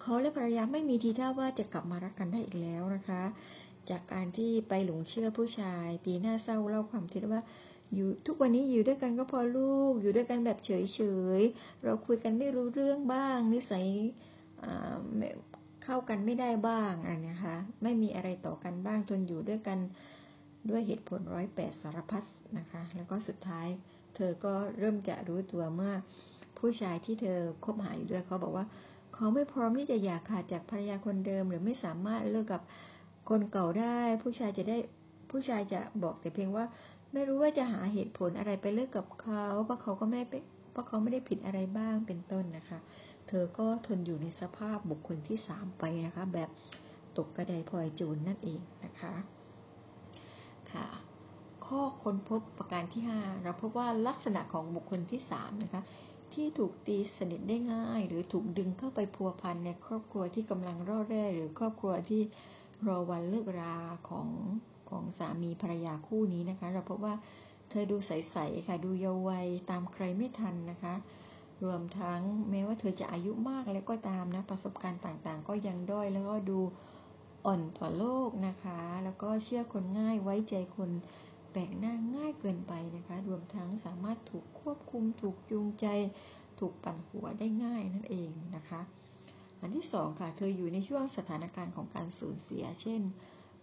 [0.00, 3.22] เขาและภรรยาไม่มีทีท่าว่าจะกลับมารักกันได้อีกแล้วนะคะ
[3.90, 7.40] จากการที่ไปหลงเชื่อผู้ชายปีหน้าเศร้าเล่าความคิดว่า
[7.94, 10.70] อยู่ทุกวันนี้อยู่ด้วยกันก็พอลูก อยู่ด้วยกันแบบเฉ
[11.38, 13.86] ยๆเราคุยกันไม่รู้เรื่องบ้าง นิสัย
[15.84, 19.78] เข้ากันไม่ได้บ้างอะไรนะคะ ไม่มีอะไรต่อกันบ้างทนอยู่ด้วยกัน
[20.70, 22.24] ด้วยเหตุผลร้อยแปดสารพัด
[22.58, 23.66] นะคะ แล้วก็สุดท้าย
[24.14, 25.92] เธอก็เริ่มจะรู้ตัวเมื่อ
[26.58, 28.66] ผู้ชายที่เธอคบหาอยู่ด้วยเขาบอกว่า
[29.14, 32.62] เขาไม่พร้อมที่จะอยากขาดจากภรรยาคนเดิม หรือไม่สามารถเลิกกับ
[33.30, 34.78] คนเก่าได้ ผู้ชายจะได้
[35.30, 36.64] ผู้ชายจะบอกแต่เพียงว่า
[37.12, 40.20] ไม่รู้ว่าจะหาเหตุผลอะไรไปเลิกกับเขาเพราะเขาก็ไม่
[40.72, 42.78] เพราะเขาไม่ได้ผิดอะไรบ้างเป็นต้นนะคะ
[43.28, 46.50] เธอก็ทนอยู่ในสภาพบุคคลที่สามไปนะคะ แบบ
[47.16, 49.14] ตกกระไดพลอยจูนนั่นเองนะคะ
[50.72, 50.86] ค่ะ
[51.66, 55.82] ข้อค้นพบประการที่ 5 เราพบว่าลักษณะของบุคคลที่3นะคะ
[56.34, 62.22] ที่ถูกตีสนิทได้ง่าย หรือถูกดึงเข้าไปพัวพันในครอบครัวที่กำลังรอดแร่หรือครอบครัวที่
[62.86, 63.76] รอวันเลิกรา
[64.08, 64.28] ของ
[64.90, 67.14] ของสามีภรรยาคู่นี้นะคะ เราพบว่า
[67.70, 70.94] เธอดูใสๆค่ะดูเยาว์วัยตามใครไม่ทันนะคะ
[71.64, 76.60] รวมทั้งแม้ว่าเธอจะอายุมากแล้วก็ตามนะ ประสบการณ์ต่างๆ ก็ยังด้อยแล้วก็ดู
[77.46, 80.90] อ่อนต่อโลกนะคะ แล้วก็เชื่อคนง่ายไว้ใจคน
[81.52, 85.86] แปลกหน้าง่ายเกินไปนะคะ รวมทั้งสามารถถูกควบคุม ถูกจูงใจ
[86.60, 88.80] ถูกปั่นหัวได้ง่ายนั่นเองนะคะ
[89.60, 93.02] อันที่สองค่ะ เธออยู่ในช่วงสถานการณ์ของการสูญเสีย เช่น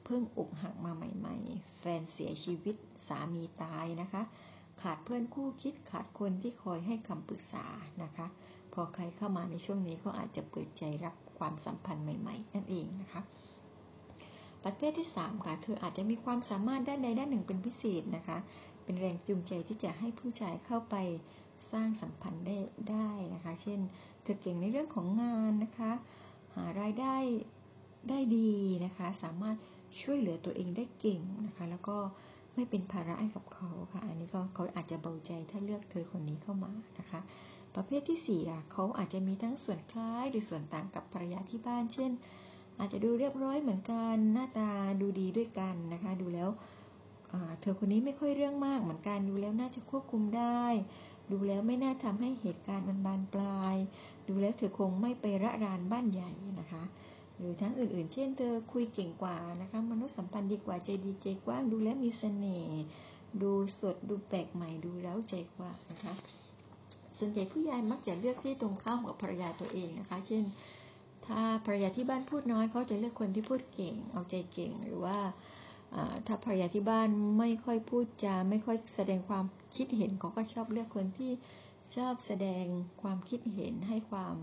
[0.04, 2.76] เพิ่งอกหักมาใหม่ ๆ แฟนเสียชีวิต
[3.08, 4.22] สามีตายนะคะ
[4.82, 7.66] ขาดเพื่อนคู่คิดขาดคนที่คอยให้คำปรึกษา
[8.04, 8.28] นะคะ
[8.74, 13.22] พอใครเข้ามาในช่วงนี้ก็อาจจะเปิดใจรับความสัมพันธ์ใหม่ ๆ นั่นเองนะคะ
[14.64, 18.38] ประเภทที่ 3 ค่ะเธออาจจะมีความสามารถด้านใดด้านหนึ่งเป็นพิเศษนะคะ
[18.84, 20.96] เป็นแรงจูงใจที่จะให้ผู้ชายเข้าไป
[21.72, 22.58] สร้างสัมพันธ์ได้
[22.90, 23.80] ได้นะคะ เช่น
[24.24, 25.92] เธอเก่งในเรื่องของงานนะคะ
[26.56, 27.16] หารายได้
[28.10, 28.52] ได้ดี
[28.86, 29.58] นะคะ สามารถ
[30.02, 31.98] ช่วยเหลือตัวเองได้เก่งนะคะ แล้วก็
[32.56, 37.20] ไม่เป็นภาระให้กับเขาค่ะ อันนี้ก็เขาอาจจะเบาใจถ้าเลือกเธอคนนี้เข้ามานะคะ
[37.76, 42.12] ประเภทที่4อะเขาอาจจะมีทั้งส่วนคล้ายหรือส่วนต่างกับภรรยาที่บ้าน เช่น
[42.80, 46.50] อาจจะดูเรียบร้อยเหมือนกัน หน้าตาดูดีด้วยกันนะคะ ดูแล้ว
[47.62, 50.64] เธอคนนี้ไม่ค่อยเรื่องมากเหมือนกัน ดูแล้วน่าจะควบคุมได้
[51.32, 53.76] ดูแล้วไม่น่าทำให้เหตุการณ์มันบานปลาย
[54.28, 56.84] ดูแล้วเธอคงไม่ไประรานบ้านใหญ่นะคะ
[57.38, 62.82] หรือทั้งอื่นๆ เช่นเธอคุยเก่งกว่านะคะ มนุษยสัมพันธ์ดีกว่าใจดีใจกว้างดูแลมีเสน่ห์
[63.42, 66.14] ดูสดดูแปลกใหม่ดูแล้วใจกว่านะคะ
[67.18, 70.44] ส่วนใหญ่ผู้ใหญ่มักจะเลือกที่ตรงข้ามกับภรรยาตัวเองนะคะ เช่น
[71.26, 75.18] ถ้าภรรยาที่บ้านพูดน้อยเขาจะเลือกคนที่พูดเก่ง เอาใจเก่งหรือว่า
[76.28, 81.32] ถ้าภรรยาที่บ้านไม่ค่อยพูดจาไม่ค่อยแสดงความคิดเห็นเขาก็ชอบเลือกคนที่
[81.96, 82.64] ชอบแสดง
[83.02, 84.36] ความคิดเห็นให้ความ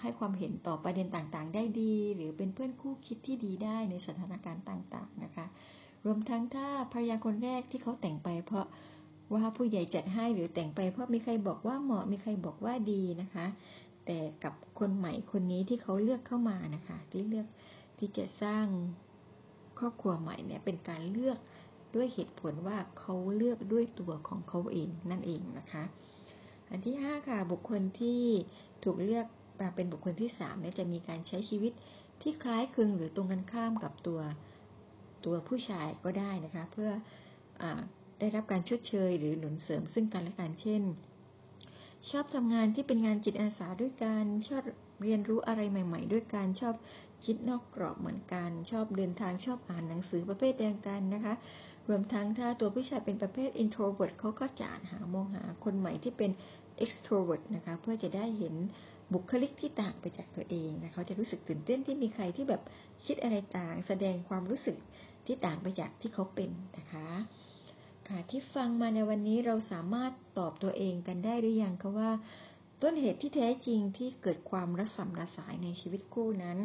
[0.00, 5.46] ให้ความเห็นต่อประเด็นต่างๆ ได้ดี หรือเป็นเพื่อนคู่คิดที่ดีได้ในสถานการณ์ต่างๆนะคะ
[6.04, 8.66] รวมทั้งถ้าภรรยาคนแรกที่เขาแต่งไป เพราะ
[9.34, 13.46] ว่าผู้ใหญ่จัดให้หรือแต่งไป เพราะมีใครบอกว่าเหมาะมีใครบอกว่าดีนะคะ
[14.06, 17.46] แต่กับคนใหม่คนนี้ที่เขาเลือกเข้ามานะคะ ที่เลือก
[17.98, 18.66] ที่จะสร้าง
[19.78, 21.38] ครอบครัวใหม่เนี่ยเป็นการเลือก
[21.94, 25.84] ด้วยเหตุผลว่าเขาเลือกด้วยตัวของเขาเองนั่นเองนะคะ
[26.70, 28.22] อันที่ 5 ค่ะบุคคลที่
[28.84, 29.26] ถูกเลือก
[29.60, 31.72] มาเป็นบุคคลที่3เนี่ยจะมีการใช้ชีวิต
[32.22, 34.20] ที่คล้ายคลึงหรือตรงกันข้ามกับตัว
[35.24, 36.90] ตัวผู้ชายก็ได้นะคะ เพื่อ
[37.62, 37.64] อ
[38.18, 40.82] ได้รับการชดเชย หรือหนุนเสริมซึ่งกันและกันเช่น
[42.10, 44.62] ชอบทำงานที่เป็นงานจิตอาสาด้วยกันชอบ
[45.02, 46.74] เรียนรู้อะไรใหม่ ๆ ด้วยกันชอบ
[47.24, 51.34] คิดนอกกรอบเหมือนกัน ชอบเดินทางชอบอ่านหนังสือประเภทเดียวกันนะคะ
[51.88, 56.30] รวมทั้งถ้าตัวผู้ชายเป็นประเภท introvert เขาก็จะหามองหาคนใหม่ที่เป็น
[56.84, 58.54] extrovert นะคะเพื่อจะได้เห็น
[59.12, 62.62] บุคลิกที่ต่างไปจากตัวเองนะเขาจะรู้สึกตื่นเต้นที่มีใครที่แบบ
[63.04, 64.76] คิดอะไรต่าง แสดงความรู้สึก
[65.26, 67.08] ที่ต่างไปจากที่เขาเป็นนะคะ
[68.08, 72.10] ค่ะที่ฟังมาในวันนี้เราสามารถตอบตัวเองกันได้หรือยังคะว่า
[72.82, 76.58] ต้นเหตุที่แท้จริงที่เกิดความระสำระสายในชีวิตคู่นั้น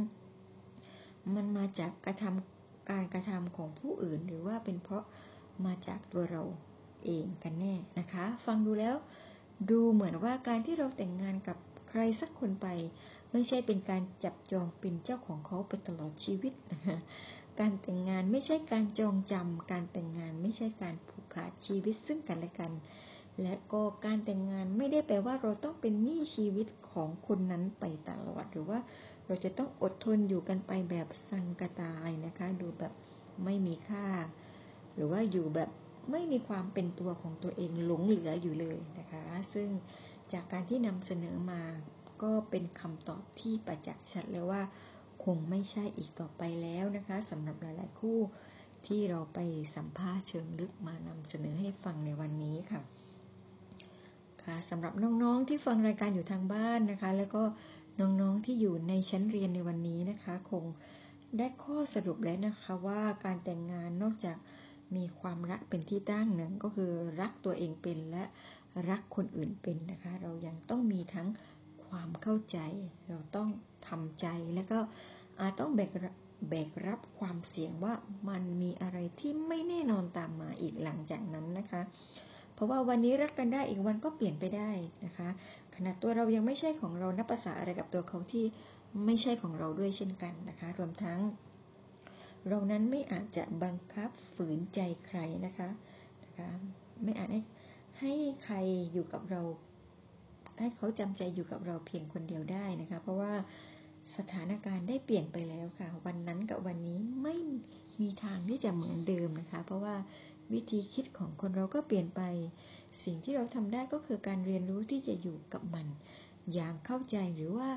[1.36, 5.04] มันมาจากกระทำการกระทำของผู้อื่น หรือว่าเป็นเพราะ
[5.66, 6.44] มาจากตัวเรา
[7.06, 8.96] เองกันแน่นะคะ ฟังดูแล้ว
[9.70, 11.58] ดูเหมือนว่าการที่เราแต่งงานกับ
[11.90, 12.68] ใครสักคนไป
[13.32, 16.54] ไม่ใช่เป็นการจับจองเป็นเจ้าของเขาไปตลอดชีวิต
[17.60, 22.72] การแต่งงานไม่ใช่การจองจำการแต่งงานไม่ใช่การผูกขาดชีวิตซึ่งกันและกัน
[23.42, 28.80] และก็การแต่งงานไม่ได้แปลว่าเราต้องเป็นหนี้ชีวิตของคนนั้นไปตลอด หรือว่า
[29.26, 32.94] เราจะต้องอดทนอยู่กันไปแบบสังกตายนะคะ ดูแบบ
[33.44, 34.08] ไม่มีค่า
[34.96, 35.70] หรือว่าอยู่แบบ
[36.12, 39.70] ไม่มีความเป็นตัวของตัวเองหลงเหลืออยู่เลยนะคะ ซึ่ง
[40.34, 41.62] จากการที่นำเสนอมา
[42.24, 44.62] ก็เป็นคำตอบที่ประจักษ์ชัดเลยว่า
[45.24, 48.20] คงไม่ใช่อีกต่อไปแล้วนะคะสำหรับหลาย ๆ คู่
[48.88, 49.40] ที่เราไป
[49.76, 52.82] สัมภาษณ์เชิงลึกมานำเสนอให้ฟังในวันนี้ค่ะ
[54.44, 57.44] ค่ะสำหรับน้อง ๆ ที่ฟังรายการอยู่ทางบ้านนะคะ แล้วก็
[58.00, 60.64] น้อง ๆ ที่อยู่ในชั้นเรียนในวันนี้นะคะ คง
[61.38, 64.38] ได้ข้อสรุปแล้วนะคะว่าการแต่งงานนอกจาก
[64.96, 66.92] มีความรักเป็นที่ตั้งหนึ่งก็คือ
[67.22, 68.24] รักตัวเองเป็นและ
[68.90, 71.28] รักคนอื่นเป็นนะคะ เรายังต้องมีทั้ง
[71.88, 72.58] ความเข้าใจ
[73.10, 73.50] เราต้อง
[73.88, 74.80] ทำใจแล้วก็
[75.40, 75.90] อาจต้องแบก
[76.50, 77.94] แบกรับความเสี่ยงว่า
[78.30, 81.82] มันมีอะไรที่ไม่แน่นอนตามมาอีกหลังจากนั้นนะคะ
[82.54, 84.72] เพราะว่าวันนี้รักกันได้อีกวันก็เปลี่ยนไปได้
[85.06, 85.30] นะคะ
[85.76, 88.46] ขนาดตัวเรายังไม่ใช่ของเรานับภาษาอะไรกับตัวเขาที่
[89.06, 91.20] ไม่ใช่ของเราด้วยเช่นกันนะคะ รวมทั้ง
[92.48, 95.70] เรานั้นไม่อาจจะบังคับฝืนใจใครนะคะ
[96.24, 96.50] นะคะ
[97.04, 97.42] ไม่อาจให้
[98.00, 98.56] ให้ใคร
[98.92, 99.42] อยู่กับเรา
[100.60, 103.34] ให้เขาจำใจอยู่กับเราเพียงคนเดียวได้นะคะ เพราะว่า
[104.18, 107.36] สถานการณ์ได้เปลี่ยนไปแล้วค่ะ วันนั้นกับวันนี้ไม่
[108.02, 109.96] มีทางที่จะเหมือนเดิมนะคะ เพราะว่า
[110.54, 112.22] วิธีคิดของคนเราก็เปลี่ยนไป
[113.04, 115.86] สิ่งที่เราทำได้ก็คือการเรียนรู้ที่จะอยู่กับมัน
[116.54, 117.70] อย่างเข้าใจหรือว่า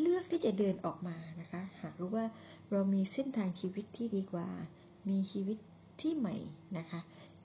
[0.00, 2.26] เลือกที่จะเดินออกมานะคะ หากรู้ว่า
[2.70, 4.48] เรามีเส้นทางชีวิตที่ดีกว่า
[5.08, 5.58] มีชีวิต
[6.00, 6.36] ที่ใหม่
[6.78, 7.00] นะคะ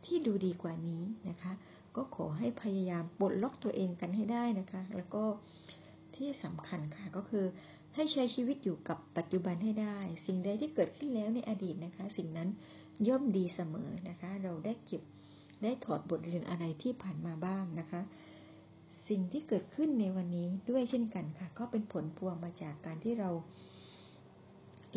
[0.05, 1.53] ที่ดูดีกว่านี้นะคะ
[1.95, 5.23] ก็ขอให้พยายามปลดล็อกตัวเองกันให้ได้นะคะ แล้วก็
[6.15, 7.45] ที่สำคัญค่ะก็คือ
[7.95, 12.49] ให้ใช้ชีวิตอยู่กับปัจจุบันให้ได้ สิ่งใดที่เกิดขึ้นแล้วในอดีตนะคะ สิ่งนั้น
[13.07, 15.03] ย่อมดีเสมอนะคะ เราได้เก็บ
[15.63, 18.01] ได้ถอดบทเรียนอะไรที่ผ่านมาบ้างนะคะ
[19.07, 23.29] สิ่งที่เกิดขึ้นในวันนี้ด้วยเช่นกันค่ะ ก็เป็นผลพวงมาจากการที่เรา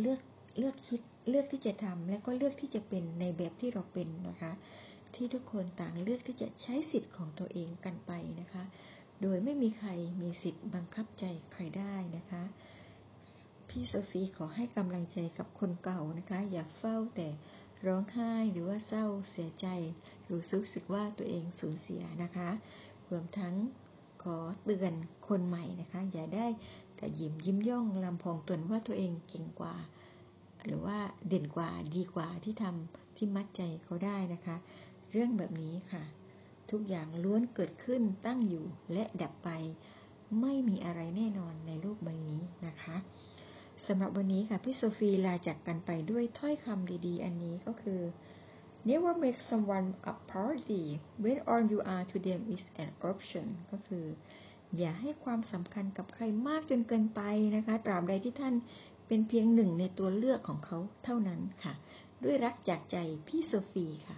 [0.01, 0.21] เลือก
[0.59, 4.53] เลือกคิดเลือกที่จะทำและก็เลือกที่จะเป็นในแบบที่เราเป็นนะคะ
[5.15, 8.65] ที่ทุกคนต่างเลือกที่จะใช้สิทธิ์ของตัวเองกันไปนะคะ
[9.23, 9.91] โดยไม่มีใคร
[10.23, 12.43] มีสิทธิ์บังคับใจใครได้นะคะ
[13.69, 17.29] พี่โซฟีขอให้กำลังใจกับคนเก่านะคะ อย่าเฝ้าแต่
[17.87, 19.67] ร้องไห้หรือว่าเศร้าเสียใจ
[20.25, 22.51] หรือรู้สึกว่าตัวเองสูญเสียนะคะ
[23.11, 23.55] รวมทั้ง
[24.25, 24.95] ขอเตือน
[25.29, 26.47] คนใหม่นะคะ อย่าได้
[27.01, 29.75] กระยิมยิ้มย่องลำพองตนว่าตัวเองเก่งกว่า
[30.65, 34.57] หรือว่าเด่นกว่าดีกว่าที่ทำที่มัดใจเขาได้นะคะ
[35.11, 36.03] เรื่องแบบนี้ค่ะ
[36.71, 39.49] ทุกอย่างล้วนเกิดขึ้นตั้งอยู่และดับไป
[40.41, 42.97] ไม่มีอะไรแน่นอนในโลกใบนี้นะคะ
[43.87, 48.01] สำหรับวันนี้ค่ะพี่โซฟีลาจากกันไปด้วยถ้อยคำดีๆ อันนี้ก็คือ
[48.91, 50.85] never make someone a priority
[51.23, 54.07] when all you are to them is an option ก็คือ
[54.77, 57.21] อย่าให้ความสำคัญกับใครมากจนเกินไป
[57.57, 58.55] นะคะ ตราบใดที่ท่าน
[59.07, 61.75] เป็นเพียงหนึ่งในตัวเลือกของเขาเท่านั้นค่ะ
[62.25, 62.97] ด้วยรักจากใจ
[63.29, 64.17] พี่โซฟีค่ะ